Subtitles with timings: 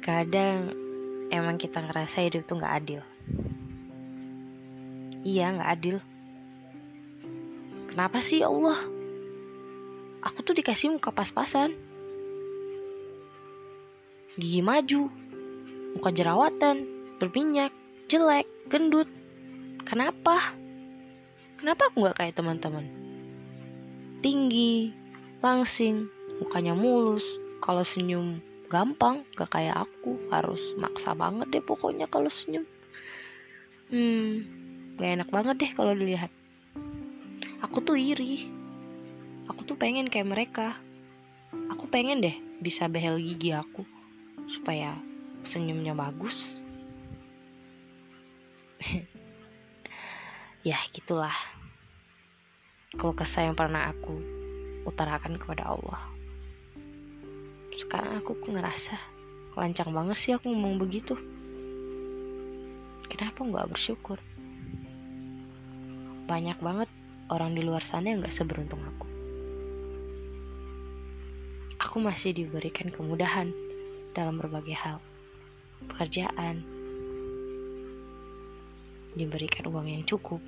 [0.00, 0.72] Kadang
[1.28, 3.04] emang kita ngerasa hidup tuh gak adil.
[5.20, 5.96] Iya gak adil.
[7.84, 8.80] Kenapa sih Allah?
[10.24, 11.76] Aku tuh dikasih muka pas-pasan.
[14.40, 15.12] Gigi maju,
[15.92, 16.88] muka jerawatan,
[17.20, 17.76] berminyak,
[18.08, 19.08] jelek, gendut.
[19.84, 20.56] Kenapa?
[21.60, 22.88] Kenapa aku gak kayak teman-teman?
[24.24, 24.96] Tinggi,
[25.44, 26.08] langsing,
[26.40, 27.24] mukanya mulus,
[27.60, 28.40] kalau senyum
[28.70, 32.62] gampang, gak kayak aku, harus maksa banget deh pokoknya kalau senyum.
[33.90, 34.46] Hmm,
[34.94, 36.30] gak enak banget deh kalau dilihat.
[37.66, 38.46] Aku tuh iri.
[39.50, 40.78] Aku tuh pengen kayak mereka.
[41.74, 43.82] Aku pengen deh bisa behel gigi aku
[44.46, 44.94] supaya
[45.42, 46.62] senyumnya bagus.
[50.68, 51.34] ya gitulah.
[52.94, 54.14] Kalau kesah yang pernah aku
[54.86, 56.19] utarakan kepada Allah.
[57.80, 58.92] Sekarang aku ngerasa
[59.56, 61.16] lancang banget sih aku ngomong begitu.
[63.08, 64.20] Kenapa nggak bersyukur?
[66.28, 66.92] Banyak banget
[67.32, 69.08] orang di luar sana yang gak seberuntung aku.
[71.80, 73.48] Aku masih diberikan kemudahan
[74.12, 75.00] dalam berbagai hal.
[75.88, 76.60] Pekerjaan,
[79.16, 80.38] diberikan uang yang cukup.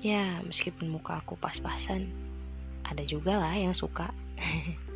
[0.00, 2.10] Ya, meskipun muka aku pas-pasan,
[2.82, 4.10] ada juga lah yang suka.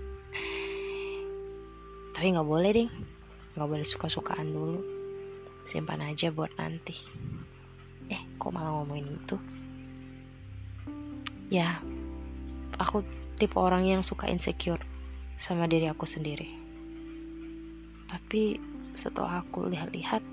[2.17, 2.89] Tapi nggak boleh ding,
[3.53, 4.81] nggak boleh suka-sukaan dulu.
[5.69, 6.97] Simpan aja buat nanti.
[8.09, 9.37] Eh, kok malah ngomongin itu?
[11.53, 11.85] Ya,
[12.81, 13.05] aku
[13.37, 14.81] tipe orang yang suka insecure
[15.37, 16.57] sama diri aku sendiri.
[18.09, 18.57] Tapi
[18.97, 20.25] setelah aku lihat-lihat,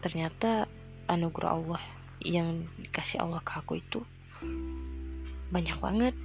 [0.00, 0.64] ternyata
[1.12, 1.82] anugerah Allah
[2.24, 4.00] yang dikasih Allah ke aku itu
[5.52, 6.16] banyak banget.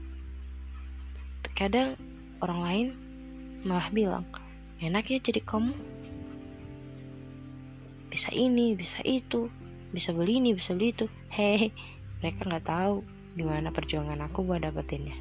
[1.43, 1.99] Terkadang
[2.39, 2.87] orang lain
[3.67, 4.23] malah bilang,
[4.79, 5.75] enak ya jadi kamu.
[8.07, 9.51] Bisa ini, bisa itu,
[9.91, 11.05] bisa beli ini, bisa beli itu.
[11.27, 11.75] Hehehe
[12.23, 13.03] mereka nggak tahu
[13.37, 15.13] gimana perjuangan aku buat dapetinnya.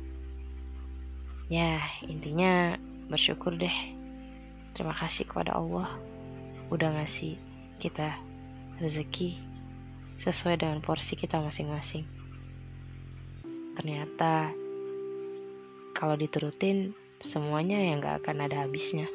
[1.52, 2.78] Ya, intinya
[3.10, 3.74] bersyukur deh.
[4.72, 5.90] Terima kasih kepada Allah
[6.72, 7.38] udah ngasih
[7.78, 8.18] kita
[8.82, 9.38] rezeki
[10.16, 12.08] sesuai dengan porsi kita masing-masing.
[13.76, 14.50] Ternyata
[15.92, 19.08] kalau diturutin semuanya yang gak akan ada habisnya.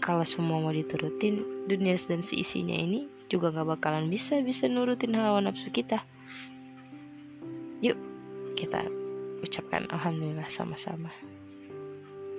[0.00, 5.40] Kalau semua mau diturutin, dunia dan seisinya ini juga gak bakalan bisa bisa nurutin hawa
[5.40, 6.02] nafsu kita.
[7.80, 7.96] Yuk,
[8.58, 8.84] kita
[9.40, 11.08] ucapkan alhamdulillah sama-sama.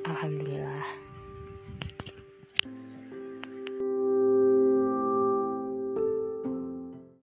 [0.06, 1.11] Alhamdulillah.